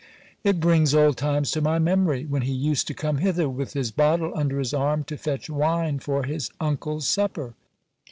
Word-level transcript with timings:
It 0.43 0.59
brings 0.59 0.95
old 0.95 1.15
times 1.17 1.51
to 1.51 1.61
my 1.61 1.77
memory! 1.77 2.25
when 2.25 2.41
he 2.41 2.53
used 2.53 2.87
to 2.87 2.95
come 2.95 3.17
hither 3.19 3.47
with 3.47 3.73
his 3.73 3.91
bottle 3.91 4.31
under 4.35 4.57
his 4.57 4.73
arm, 4.73 5.03
to 5.03 5.15
fetch 5.15 5.47
wine 5.47 5.99
for 5.99 6.23
his 6.23 6.49
uncle's 6.59 7.07
supper. 7.07 7.53